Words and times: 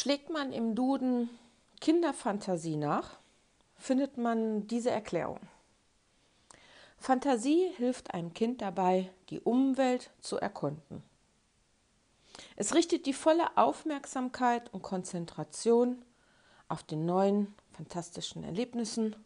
Schlägt 0.00 0.30
man 0.30 0.52
im 0.52 0.76
Duden 0.76 1.28
Kinderfantasie 1.80 2.76
nach, 2.76 3.18
findet 3.74 4.16
man 4.16 4.68
diese 4.68 4.92
Erklärung. 4.92 5.40
Fantasie 6.98 7.72
hilft 7.76 8.14
einem 8.14 8.32
Kind 8.32 8.62
dabei, 8.62 9.10
die 9.28 9.40
Umwelt 9.40 10.12
zu 10.20 10.36
erkunden. 10.36 11.02
Es 12.54 12.76
richtet 12.76 13.06
die 13.06 13.12
volle 13.12 13.56
Aufmerksamkeit 13.56 14.72
und 14.72 14.82
Konzentration 14.82 16.04
auf 16.68 16.84
den 16.84 17.04
neuen, 17.04 17.52
fantastischen 17.72 18.44
Erlebnissen 18.44 19.16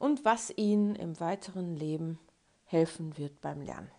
und 0.00 0.24
was 0.24 0.50
ihnen 0.56 0.96
im 0.96 1.20
weiteren 1.20 1.76
Leben 1.76 2.18
helfen 2.64 3.16
wird 3.16 3.40
beim 3.40 3.62
Lernen. 3.62 3.92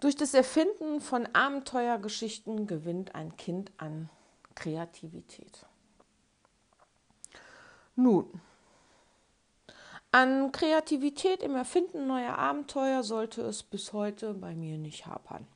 Durch 0.00 0.14
das 0.14 0.32
Erfinden 0.32 1.00
von 1.00 1.26
Abenteuergeschichten 1.34 2.66
gewinnt 2.66 3.14
ein 3.16 3.36
Kind 3.36 3.72
an 3.78 4.08
Kreativität. 4.54 5.66
Nun, 7.96 8.40
an 10.12 10.52
Kreativität 10.52 11.42
im 11.42 11.56
Erfinden 11.56 12.06
neuer 12.06 12.38
Abenteuer 12.38 13.02
sollte 13.02 13.42
es 13.42 13.62
bis 13.62 13.92
heute 13.92 14.34
bei 14.34 14.54
mir 14.54 14.78
nicht 14.78 15.06
hapern. 15.06 15.46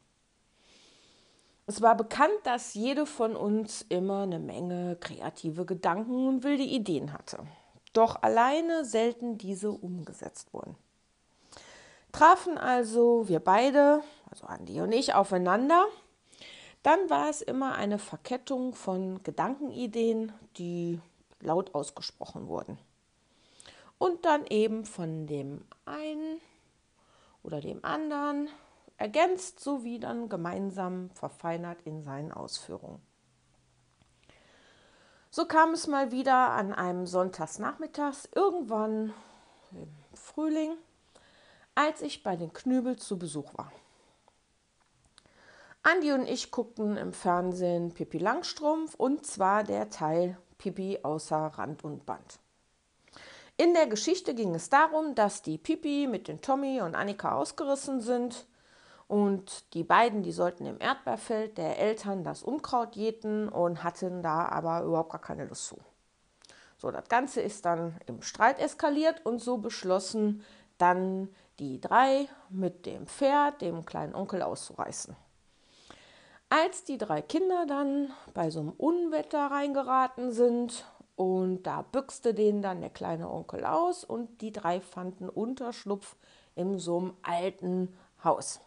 Es 1.66 1.80
war 1.80 1.96
bekannt, 1.96 2.34
dass 2.43 2.74
jede 2.74 3.06
von 3.06 3.37
uns 3.37 3.87
immer 3.88 4.24
eine 4.24 4.40
Menge 4.40 4.96
kreative 4.96 5.65
Gedanken 5.65 6.27
und 6.27 6.43
wilde 6.43 6.65
Ideen 6.65 7.12
hatte. 7.12 7.38
Doch 7.93 8.23
alleine 8.23 8.84
selten 8.84 9.38
diese 9.38 9.70
umgesetzt 9.70 10.52
wurden. 10.52 10.77
Trafen 12.12 12.59
also 12.59 13.29
wir 13.29 13.41
beide, 13.41 14.02
also 14.30 14.47
Andi 14.47 14.80
und 14.80 14.93
ich, 14.93 15.15
aufeinander, 15.15 15.87
dann 16.83 17.11
war 17.11 17.30
es 17.30 17.43
immer 17.43 17.75
eine 17.75 17.98
Verkettung 17.98 18.75
von 18.75 19.23
Gedankenideen, 19.23 20.33
die 20.57 21.01
laut 21.41 21.74
ausgesprochen 21.74 22.49
wurden. 22.49 22.79
Und 23.99 24.24
dann 24.24 24.46
eben 24.46 24.85
von 24.85 25.27
dem 25.27 25.65
einen 25.85 26.41
oder 27.43 27.60
dem 27.60 27.85
anderen 27.85 28.49
ergänzt 28.97 29.60
sowie 29.60 29.99
dann 29.99 30.29
gemeinsam 30.29 31.10
verfeinert 31.10 31.79
in 31.85 32.02
seinen 32.02 32.32
Ausführungen. 32.32 33.01
So 35.30 35.47
kam 35.47 35.73
es 35.73 35.87
mal 35.87 36.13
wieder 36.13 36.51
an 36.51 36.74
einem 36.74 37.07
Sonntagsnachmittags 37.07 38.29
irgendwann 38.35 39.15
im 39.73 39.88
Frühling, 40.15 40.76
als 41.74 42.02
ich 42.02 42.23
bei 42.23 42.37
den 42.37 42.52
Knübel 42.52 42.96
zu 42.96 43.18
Besuch 43.18 43.56
war. 43.56 43.73
Andi 45.82 46.12
und 46.12 46.29
ich 46.29 46.51
guckten 46.51 46.96
im 46.96 47.12
Fernsehen 47.12 47.92
Pippi 47.92 48.18
Langstrumpf 48.18 48.95
und 48.95 49.26
zwar 49.26 49.64
der 49.64 49.90
Teil 49.90 50.38
Pippi 50.59 51.01
außer 51.02 51.37
Rand 51.37 51.82
und 51.82 52.06
Band. 52.06 52.38
In 53.56 53.74
der 53.74 53.87
Geschichte 53.87 54.34
ging 54.34 54.54
es 54.54 54.70
darum, 54.70 55.14
dass 55.14 55.42
die 55.42 55.59
Pippi 55.59 56.06
mit 56.09 56.29
den 56.29 56.40
Tommy 56.40 56.80
und 56.80 56.95
Annika 56.95 57.34
ausgerissen 57.34 58.01
sind 58.01 58.46
und 59.09 59.74
die 59.74 59.84
beiden, 59.84 60.23
die 60.23 60.32
sollten 60.32 60.66
im 60.66 60.80
Erdbeerfeld 60.80 61.59
der 61.59 61.79
Eltern 61.79 62.24
das 62.24 62.42
Unkraut 62.42 62.96
jäten 62.96 63.48
und 63.48 63.82
hatten 63.82 64.22
da 64.22 64.47
aber 64.47 64.82
überhaupt 64.84 65.10
gar 65.10 65.20
keine 65.20 65.44
Lust 65.44 65.66
zu. 65.66 65.78
So, 66.78 66.91
das 66.91 67.09
Ganze 67.09 67.41
ist 67.41 67.64
dann 67.64 67.97
im 68.06 68.22
Streit 68.22 68.59
eskaliert 68.59 69.26
und 69.26 69.41
so 69.41 69.59
beschlossen 69.59 70.44
dann 70.78 71.28
die 71.58 71.81
drei 71.81 72.28
mit 72.48 72.86
dem 72.86 73.06
Pferd, 73.06 73.60
dem 73.60 73.84
kleinen 73.84 74.14
Onkel 74.14 74.42
auszureißen. 74.42 75.16
Als 76.48 76.84
die 76.84 76.98
drei 76.98 77.22
Kinder 77.22 77.64
dann 77.66 78.12
bei 78.34 78.50
so 78.50 78.60
einem 78.60 78.72
Unwetter 78.72 79.50
reingeraten 79.50 80.32
sind 80.32 80.84
und 81.16 81.62
da 81.62 81.82
büchste 81.82 82.34
denen 82.34 82.62
dann 82.62 82.80
der 82.80 82.91
kleine 82.91 83.30
Onkel 83.30 83.64
aus 83.64 84.04
und 84.04 84.41
die 84.41 84.52
drei 84.52 84.80
fanden 84.80 85.28
Unterschlupf 85.28 86.16
in 86.54 86.78
so 86.78 86.98
einem 86.98 87.16
alten 87.22 87.96
Haus. 88.22 88.60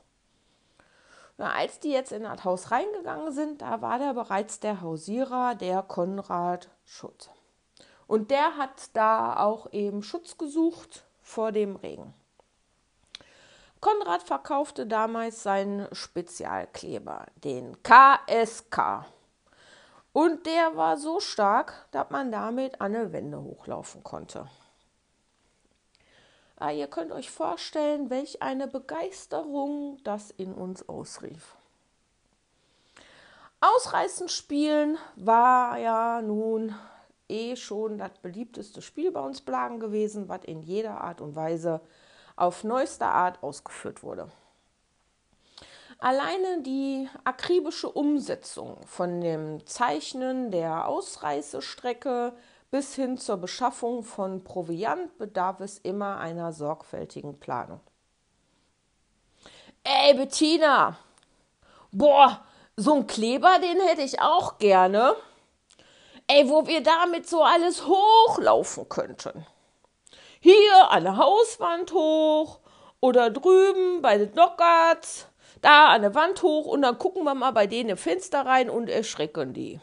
Na, 1.37 1.53
als 1.53 1.79
die 1.79 1.91
jetzt 1.91 2.11
in 2.11 2.23
das 2.23 2.43
Haus 2.43 2.71
reingegangen 2.71 3.33
sind, 3.33 3.61
da 3.61 3.81
war 3.81 3.99
da 3.99 4.13
bereits 4.13 4.59
der 4.61 4.81
Hausierer, 4.81 5.55
der 5.55 5.83
Konrad 5.83 6.69
Schutz. 6.85 7.29
Und 8.07 8.31
der 8.31 8.57
hat 8.57 8.95
da 8.95 9.37
auch 9.43 9.71
eben 9.73 10.01
Schutz 10.01 10.37
gesucht 10.37 11.05
vor 11.21 11.51
dem 11.51 11.75
Regen. 11.75 12.13
Konrad 13.85 14.23
verkaufte 14.23 14.87
damals 14.87 15.43
seinen 15.43 15.87
Spezialkleber, 15.93 17.27
den 17.43 17.77
KSK. 17.83 19.05
Und 20.11 20.47
der 20.47 20.75
war 20.75 20.97
so 20.97 21.19
stark, 21.19 21.85
dass 21.91 22.09
man 22.09 22.31
damit 22.31 22.81
an 22.81 22.95
eine 22.95 23.13
Wände 23.13 23.39
hochlaufen 23.43 24.03
konnte. 24.03 24.47
Ah, 26.55 26.71
ihr 26.71 26.87
könnt 26.87 27.11
euch 27.11 27.29
vorstellen, 27.29 28.09
welch 28.09 28.41
eine 28.41 28.67
Begeisterung 28.67 29.99
das 30.03 30.31
in 30.31 30.55
uns 30.55 30.89
ausrief. 30.89 31.53
Ausreißen 33.61 34.29
spielen 34.29 34.97
war 35.15 35.77
ja 35.77 36.23
nun 36.23 36.73
eh 37.29 37.55
schon 37.55 37.99
das 37.99 38.17
beliebteste 38.23 38.81
Spiel 38.81 39.11
bei 39.11 39.21
uns 39.21 39.41
Blagen 39.41 39.79
gewesen, 39.79 40.27
was 40.27 40.43
in 40.45 40.63
jeder 40.63 41.01
Art 41.01 41.21
und 41.21 41.35
Weise 41.35 41.81
auf 42.35 42.63
neueste 42.63 43.05
Art 43.05 43.41
ausgeführt 43.43 44.03
wurde. 44.03 44.29
Alleine 45.99 46.61
die 46.61 47.09
akribische 47.23 47.89
Umsetzung 47.89 48.77
von 48.85 49.21
dem 49.21 49.65
Zeichnen 49.65 50.51
der 50.51 50.87
Ausreißestrecke 50.87 52.33
bis 52.69 52.95
hin 52.95 53.17
zur 53.17 53.37
Beschaffung 53.37 54.03
von 54.03 54.43
Proviant 54.43 55.17
bedarf 55.17 55.61
es 55.61 55.77
immer 55.77 56.17
einer 56.17 56.51
sorgfältigen 56.51 57.39
Planung. 57.39 57.79
Ey, 59.83 60.13
Bettina! 60.15 60.97
Boah, 61.91 62.43
so 62.75 62.95
ein 62.95 63.07
Kleber, 63.07 63.59
den 63.59 63.79
hätte 63.79 64.01
ich 64.01 64.19
auch 64.19 64.57
gerne. 64.57 65.15
Ey, 66.27 66.49
wo 66.49 66.67
wir 66.67 66.83
damit 66.83 67.29
so 67.29 67.43
alles 67.43 67.85
hochlaufen 67.85 68.89
könnten. 68.89 69.45
Hier 70.45 70.91
an 70.91 71.05
der 71.05 71.17
Hauswand 71.17 71.91
hoch 71.91 72.59
oder 72.99 73.31
drüben 73.31 74.03
bei 74.03 74.19
den 74.19 74.31
Dockarts, 74.35 75.27
da 75.63 75.87
an 75.87 76.03
der 76.03 76.13
Wand 76.13 76.43
hoch 76.43 76.67
und 76.67 76.83
dann 76.83 76.99
gucken 76.99 77.23
wir 77.23 77.33
mal 77.33 77.49
bei 77.49 77.65
denen 77.65 77.89
im 77.89 77.97
Fenster 77.97 78.45
rein 78.45 78.69
und 78.69 78.87
erschrecken 78.87 79.55
die. 79.55 79.79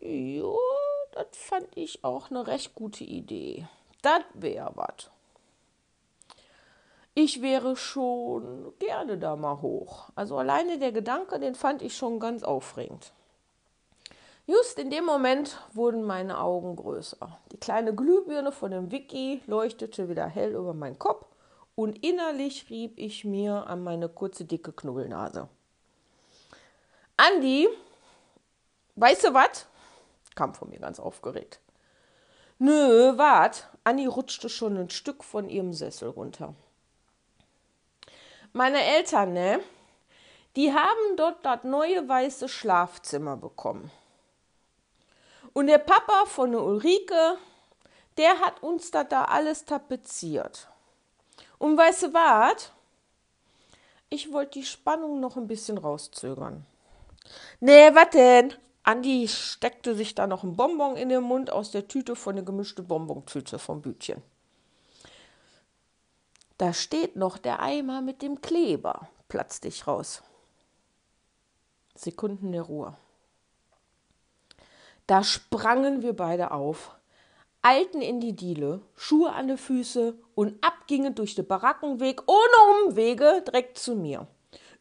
Jo, 0.00 0.56
das 1.10 1.26
fand 1.32 1.66
ich 1.76 2.04
auch 2.04 2.30
eine 2.30 2.46
recht 2.46 2.76
gute 2.76 3.02
Idee. 3.02 3.66
Das 4.02 4.22
wäre 4.34 4.70
was. 4.76 5.10
Ich 7.14 7.42
wäre 7.42 7.74
schon 7.74 8.72
gerne 8.78 9.18
da 9.18 9.34
mal 9.34 9.62
hoch. 9.62 10.10
Also 10.14 10.38
alleine 10.38 10.78
der 10.78 10.92
Gedanke, 10.92 11.40
den 11.40 11.56
fand 11.56 11.82
ich 11.82 11.96
schon 11.96 12.20
ganz 12.20 12.44
aufregend. 12.44 13.12
Just 14.46 14.78
in 14.78 14.90
dem 14.90 15.06
Moment 15.06 15.58
wurden 15.72 16.02
meine 16.02 16.38
Augen 16.38 16.76
größer. 16.76 17.38
Die 17.52 17.56
kleine 17.56 17.94
Glühbirne 17.94 18.52
von 18.52 18.70
dem 18.70 18.90
Wiki 18.90 19.42
leuchtete 19.46 20.10
wieder 20.10 20.26
hell 20.26 20.52
über 20.52 20.74
meinen 20.74 20.98
Kopf 20.98 21.26
und 21.74 22.04
innerlich 22.04 22.68
rieb 22.68 22.98
ich 22.98 23.24
mir 23.24 23.66
an 23.66 23.82
meine 23.82 24.10
kurze, 24.10 24.44
dicke 24.44 24.72
Knubbelnase. 24.72 25.48
Andi, 27.16 27.68
weißt 28.96 29.24
du 29.24 29.34
was? 29.34 29.66
kam 30.34 30.54
von 30.54 30.68
mir 30.68 30.78
ganz 30.80 31.00
aufgeregt. 31.00 31.60
Nö, 32.58 33.16
wart. 33.16 33.68
Anni 33.82 34.06
rutschte 34.06 34.48
schon 34.48 34.76
ein 34.76 34.90
Stück 34.90 35.24
von 35.24 35.48
ihrem 35.48 35.72
Sessel 35.72 36.10
runter. 36.10 36.54
Meine 38.52 38.82
Eltern, 38.82 39.32
ne? 39.32 39.60
Die 40.54 40.72
haben 40.72 41.16
dort 41.16 41.44
das 41.44 41.64
neue 41.64 42.08
weiße 42.08 42.48
Schlafzimmer 42.48 43.36
bekommen. 43.36 43.90
Und 45.54 45.68
der 45.68 45.78
Papa 45.78 46.26
von 46.26 46.52
der 46.52 46.62
Ulrike, 46.62 47.38
der 48.18 48.40
hat 48.40 48.62
uns 48.62 48.90
das 48.90 49.08
da 49.08 49.24
alles 49.24 49.64
tapeziert. 49.64 50.68
Und 51.58 51.78
weißt 51.78 52.02
du 52.02 52.12
was? 52.12 52.72
Ich 54.10 54.32
wollte 54.32 54.58
die 54.58 54.66
Spannung 54.66 55.20
noch 55.20 55.36
ein 55.36 55.46
bisschen 55.46 55.78
rauszögern. 55.78 56.66
Nee, 57.60 57.94
was 57.94 58.10
denn? 58.10 58.52
Andi 58.82 59.28
steckte 59.28 59.94
sich 59.94 60.14
da 60.14 60.26
noch 60.26 60.42
ein 60.42 60.56
Bonbon 60.56 60.96
in 60.96 61.08
den 61.08 61.22
Mund 61.22 61.50
aus 61.50 61.70
der 61.70 61.88
Tüte 61.88 62.16
von 62.16 62.36
der 62.36 62.44
gemischte 62.44 62.82
Bonbontüte 62.82 63.58
vom 63.58 63.80
Bütchen. 63.80 64.22
Da 66.58 66.72
steht 66.72 67.16
noch 67.16 67.38
der 67.38 67.60
Eimer 67.60 68.02
mit 68.02 68.22
dem 68.22 68.40
Kleber, 68.40 69.08
platzte 69.28 69.68
ich 69.68 69.86
raus. 69.86 70.22
Sekunden 71.94 72.52
der 72.52 72.62
Ruhe. 72.62 72.96
Da 75.06 75.22
sprangen 75.22 76.02
wir 76.02 76.14
beide 76.14 76.50
auf, 76.50 76.96
eilten 77.62 78.00
in 78.00 78.20
die 78.20 78.34
Diele, 78.34 78.80
Schuhe 78.96 79.32
an 79.32 79.48
die 79.48 79.56
Füße 79.56 80.14
und 80.34 80.64
abgingen 80.64 81.14
durch 81.14 81.34
den 81.34 81.46
Barackenweg 81.46 82.22
ohne 82.26 82.86
Umwege 82.86 83.42
direkt 83.46 83.78
zu 83.78 83.94
mir. 83.96 84.26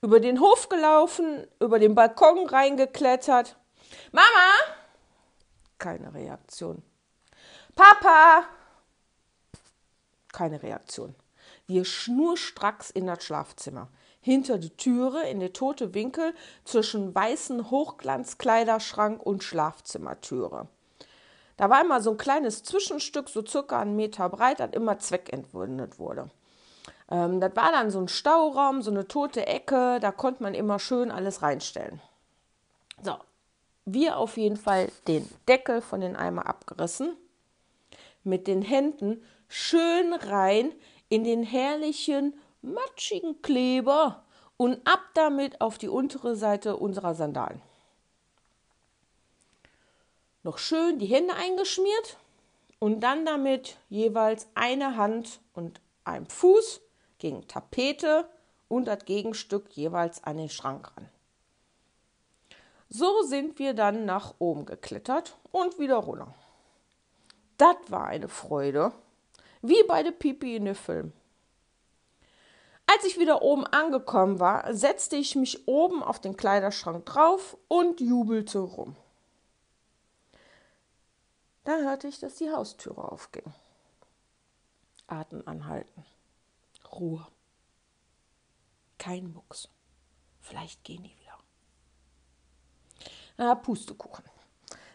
über 0.03 0.19
den 0.19 0.41
Hof 0.41 0.67
gelaufen, 0.67 1.47
über 1.61 1.79
den 1.79 1.95
Balkon 1.95 2.45
reingeklettert. 2.45 3.55
Mama! 4.11 4.51
Keine 5.77 6.13
Reaktion. 6.13 6.83
Papa! 7.73 8.43
Keine 10.33 10.61
Reaktion. 10.61 11.15
Wir 11.68 11.86
schnurstracks 11.86 12.89
in 12.89 13.07
das 13.07 13.24
Schlafzimmer. 13.24 13.88
Hinter 14.21 14.57
die 14.57 14.75
Türe 14.75 15.27
in 15.27 15.39
der 15.39 15.54
tote 15.54 15.94
Winkel 15.94 16.33
zwischen 16.65 17.13
weißen 17.13 17.71
Hochglanzkleiderschrank 17.71 19.21
und 19.21 19.44
Schlafzimmertüre. 19.44 20.68
Da 21.57 21.69
war 21.69 21.81
immer 21.81 22.01
so 22.01 22.12
ein 22.12 22.18
kleines 22.18 22.63
Zwischenstück, 22.63 23.30
so 23.30 23.45
circa 23.45 23.80
einen 23.80 23.95
Meter 23.95 24.30
breit, 24.30 24.60
das 24.60 24.71
immer 24.71 25.00
zweckentwundet 25.00 26.00
wurde. 26.00 26.30
Ähm, 27.10 27.39
das 27.39 27.56
war 27.56 27.71
dann 27.71 27.92
so 27.92 28.00
ein 28.00 28.07
Stauraum, 28.07 28.81
so 28.81 28.92
eine 28.92 29.07
tote 29.07 29.45
Ecke, 29.45 30.00
da 30.01 30.12
konnte 30.12 30.44
man 30.44 30.54
immer 30.54 30.80
schön 30.80 31.12
alles 31.12 31.42
reinstellen. 31.42 32.01
So, 33.01 33.18
wir 33.86 34.18
auf 34.18 34.38
jeden 34.38 34.57
Fall 34.57 34.89
den 35.07 35.30
Deckel 35.48 35.81
von 35.81 36.01
den 36.01 36.15
Eimer 36.15 36.48
abgerissen, 36.48 37.15
mit 38.24 38.48
den 38.48 38.62
Händen 38.62 39.21
schön 39.48 40.13
rein 40.13 40.71
in 41.13 41.24
den 41.24 41.44
herrlichen 41.44 42.33
matschigen 42.63 43.39
Kleber 43.44 44.24
und 44.57 44.81
ab 44.88 45.01
damit 45.13 45.62
auf 45.62 45.77
die 45.77 45.88
untere 45.88 46.36
Seite 46.36 46.75
unserer 46.75 47.13
Sandalen. 47.13 47.62
Noch 50.42 50.57
schön 50.57 50.98
die 50.98 51.06
Hände 51.06 51.36
eingeschmiert 51.36 52.18
und 52.80 53.01
dann 53.01 53.27
damit 53.27 53.77
jeweils 53.89 54.48
eine 54.56 54.98
Hand 54.98 55.39
und 55.54 55.81
ein 56.04 56.25
Fuß 56.25 56.81
gegen 57.19 57.48
Tapete 57.48 58.27
und 58.68 58.86
das 58.86 59.06
Gegenstück 59.06 59.69
jeweils 59.74 60.24
an 60.24 60.38
den 60.38 60.50
Schrank 60.50 60.98
ran. 60.98 61.07
So 62.89 63.21
sind 63.21 63.60
wir 63.60 63.75
dann 63.75 64.06
nach 64.06 64.33
oben 64.39 64.65
geklettert 64.65 65.38
und 65.51 65.77
wieder 65.77 65.98
runter. 65.98 66.33
Das 67.60 67.75
war 67.89 68.07
eine 68.07 68.30
Freude, 68.30 68.94
wie 69.63 69.81
bei 69.88 70.04
der 70.04 70.12
Pipi 70.12 70.56
in 70.56 70.65
dem 70.65 70.75
Film. 70.75 71.13
Als 72.86 73.06
ich 73.06 73.18
wieder 73.18 73.42
oben 73.42 73.65
angekommen 73.65 74.39
war, 74.39 74.74
setzte 74.75 75.15
ich 75.15 75.36
mich 75.36 75.68
oben 75.68 76.04
auf 76.04 76.19
den 76.19 76.38
Kleiderschrank 76.38 77.06
drauf 77.06 77.57
und 77.69 78.01
jubelte 78.01 78.60
rum. 78.60 78.95
Da 81.63 81.77
hörte 81.77 82.10
ich, 82.10 82.19
dass 82.19 82.36
die 82.36 82.51
Haustüre 82.51 83.10
aufging. 83.10 83.54
Atem 85.07 85.44
anhalten. 85.45 86.06
Ruhe. 86.92 87.25
Kein 88.98 89.31
Mucks. 89.33 89.69
Vielleicht 90.42 90.83
gehen 90.83 91.04
die 91.04 91.15
wieder. 91.18 91.39
Ah, 93.38 93.56
Pustekuchen. 93.56 94.25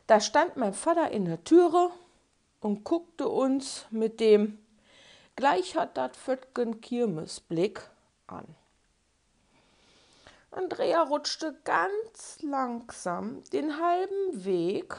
Da 0.07 0.21
stand 0.21 0.57
mein 0.57 0.75
Vater 0.75 1.11
in 1.11 1.25
der 1.25 1.43
Türe 1.43 1.91
und 2.61 2.85
guckte 2.85 3.29
uns 3.29 3.87
mit 3.91 4.21
dem 4.21 4.59
Gleich 5.37 5.77
hat 5.77 5.97
dat 5.97 6.17
Föttgen 6.17 6.81
Kirmesblick 6.81 7.89
an. 8.27 8.57
Andrea 10.51 11.03
rutschte 11.03 11.57
ganz 11.63 12.43
langsam 12.43 13.45
den 13.53 13.81
halben 13.81 14.45
Weg 14.45 14.97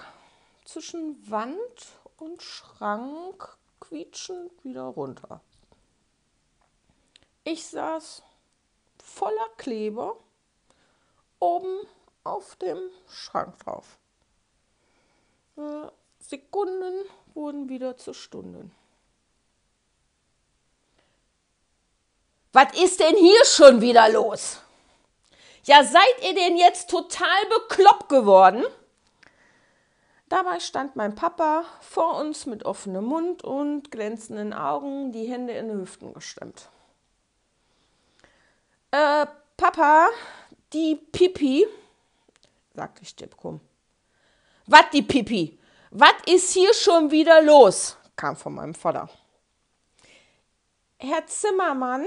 zwischen 0.64 1.30
Wand 1.30 2.00
und 2.16 2.42
Schrank 2.42 3.58
quietschend 3.82 4.64
wieder 4.64 4.84
runter. 4.84 5.42
Ich 7.44 7.68
saß 7.68 8.24
voller 9.04 9.50
Kleber 9.58 10.16
oben 11.40 11.86
auf 12.24 12.56
dem 12.56 12.80
Schrank 13.10 13.60
drauf. 13.60 13.98
Äh, 15.58 15.88
Sekunden 16.20 17.06
wurden 17.36 17.70
wieder 17.70 17.98
zu 17.98 18.14
Stunden. 18.14 18.72
Was 22.52 22.74
ist 22.82 23.00
denn 23.00 23.16
hier 23.16 23.46
schon 23.46 23.82
wieder 23.82 24.10
los? 24.10 24.60
Ja, 25.66 25.84
seid 25.84 26.24
ihr 26.24 26.34
denn 26.34 26.58
jetzt 26.58 26.90
total 26.90 27.46
bekloppt 27.50 28.10
geworden? 28.10 28.64
Dabei 30.30 30.60
stand 30.60 30.96
mein 30.96 31.16
Papa 31.16 31.66
vor 31.82 32.20
uns 32.20 32.46
mit 32.46 32.64
offenem 32.64 33.06
Mund 33.06 33.44
und 33.44 33.92
glänzenden 33.92 34.54
Augen, 34.54 35.12
die 35.12 35.26
Hände 35.26 35.54
in 35.54 35.70
die 35.70 35.76
Hüften 35.76 36.14
gestemmt. 36.14 36.70
Äh, 38.92 39.26
Papa, 39.58 40.10
die 40.74 40.96
Pipi, 40.96 41.68
sagte 42.76 43.06
Stippkum. 43.06 43.60
Was 44.68 44.90
die 44.92 45.02
Pipi? 45.02 45.60
Was 45.92 46.14
ist 46.28 46.52
hier 46.52 46.74
schon 46.74 47.10
wieder 47.10 47.42
los? 47.42 47.98
kam 48.16 48.36
von 48.36 48.54
meinem 48.54 48.76
Vater. 48.76 49.10
Herr 50.98 51.26
Zimmermann, 51.26 52.06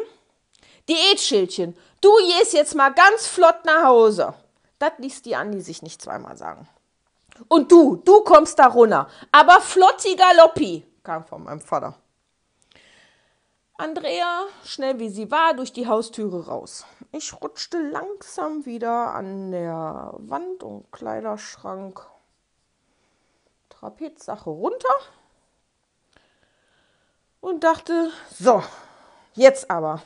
Diätschildchen, 0.88 1.76
du 2.00 2.10
gehst 2.18 2.52
jetzt 2.52 2.76
mal 2.76 2.92
ganz 2.92 3.26
flott 3.26 3.64
nach 3.64 3.84
Hause. 3.84 4.34
Das 4.78 4.92
ließ 4.98 5.22
die 5.22 5.34
Andi 5.34 5.60
sich 5.60 5.82
nicht 5.82 6.00
zweimal 6.00 6.36
sagen. 6.36 6.68
Und 7.48 7.72
du, 7.72 7.96
du 7.96 8.22
kommst 8.22 8.58
da 8.58 8.66
runter, 8.66 9.08
aber 9.32 9.60
flotti 9.60 10.14
galoppi, 10.14 10.86
kam 11.02 11.24
von 11.24 11.42
meinem 11.42 11.60
Vater. 11.60 11.94
Andrea, 13.78 14.44
schnell 14.64 15.00
wie 15.00 15.08
sie 15.08 15.28
war, 15.30 15.54
durch 15.54 15.72
die 15.72 15.88
Haustüre 15.88 16.46
raus. 16.46 16.84
Ich 17.10 17.32
rutschte 17.42 17.78
langsam 17.80 18.64
wieder 18.64 19.12
an 19.14 19.50
der 19.50 20.14
Wand 20.18 20.62
und 20.62 20.92
Kleiderschrank 20.92 22.11
Trapezsache 23.82 24.48
runter 24.48 24.94
und 27.40 27.64
dachte, 27.64 28.12
so, 28.30 28.62
jetzt 29.34 29.68
aber. 29.72 30.02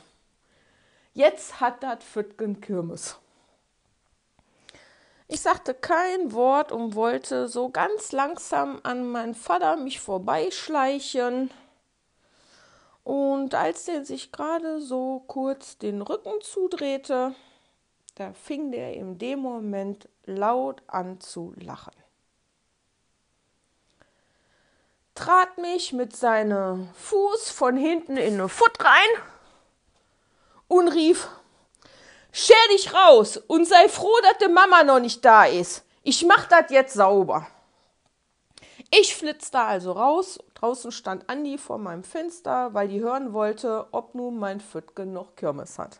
Jetzt 1.13 1.59
hat 1.59 1.83
das 1.83 2.03
Füttgen 2.03 2.59
Kirmes. 2.59 3.19
Ich 5.27 5.41
sagte 5.41 5.75
kein 5.75 6.31
Wort 6.31 6.71
und 6.71 6.95
wollte 6.95 7.47
so 7.47 7.69
ganz 7.69 8.11
langsam 8.11 8.79
an 8.81 9.07
meinen 9.07 9.35
Vater 9.35 9.75
mich 9.75 9.99
vorbeischleichen. 9.99 11.51
Und 13.03 13.53
als 13.53 13.85
der 13.85 14.05
sich 14.05 14.31
gerade 14.31 14.81
so 14.81 15.23
kurz 15.27 15.77
den 15.77 16.01
Rücken 16.01 16.41
zudrehte, 16.41 17.35
da 18.15 18.33
fing 18.33 18.71
der 18.71 18.95
in 18.95 19.19
dem 19.19 19.39
Moment 19.39 20.09
laut 20.25 20.81
an 20.87 21.19
zu 21.19 21.53
lachen. 21.57 21.93
Trat 25.17 25.57
mich 25.57 25.93
mit 25.93 26.15
seinem 26.15 26.89
Fuß 26.93 27.49
von 27.49 27.75
hinten 27.75 28.17
in 28.17 28.35
eine 28.35 28.49
Foot 28.49 28.77
rein 28.79 29.23
und 30.67 30.89
rief, 30.89 31.27
Scher 32.31 32.53
dich 32.71 32.93
raus 32.93 33.37
und 33.37 33.67
sei 33.67 33.89
froh, 33.89 34.15
dass 34.21 34.37
die 34.37 34.53
Mama 34.53 34.83
noch 34.83 34.99
nicht 34.99 35.25
da 35.25 35.45
ist. 35.45 35.83
Ich 36.03 36.23
mach 36.23 36.47
das 36.47 36.69
jetzt 36.69 36.93
sauber. 36.93 37.47
Ich 38.91 39.15
flitzte 39.15 39.57
also 39.57 39.93
raus. 39.93 40.37
Draußen 40.53 40.91
stand 40.91 41.27
Andi 41.31 41.57
vor 41.57 41.79
meinem 41.79 42.03
Fenster, 42.03 42.75
weil 42.75 42.87
die 42.87 43.01
hören 43.01 43.33
wollte, 43.33 43.87
ob 43.91 44.13
nun 44.13 44.37
mein 44.37 44.59
Füttgen 44.59 45.13
noch 45.13 45.35
Kirmes 45.35 45.79
hat. 45.79 45.99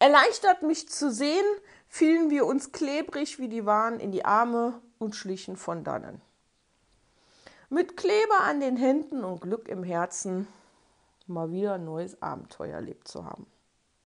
Erleichtert 0.00 0.62
mich 0.62 0.88
zu 0.88 1.12
sehen, 1.12 1.46
fielen 1.86 2.28
wir 2.28 2.44
uns 2.44 2.72
klebrig 2.72 3.38
wie 3.38 3.48
die 3.48 3.66
waren 3.66 4.00
in 4.00 4.10
die 4.10 4.24
Arme 4.24 4.82
und 4.98 5.14
schlichen 5.14 5.56
von 5.56 5.84
dannen. 5.84 6.20
Mit 7.72 7.96
Kleber 7.96 8.40
an 8.40 8.58
den 8.58 8.76
Händen 8.76 9.22
und 9.22 9.42
Glück 9.42 9.68
im 9.68 9.84
Herzen 9.84 10.48
mal 11.28 11.52
wieder 11.52 11.74
ein 11.74 11.84
neues 11.84 12.20
Abenteuer 12.20 12.74
erlebt 12.74 13.06
zu 13.06 13.24
haben. 13.24 13.46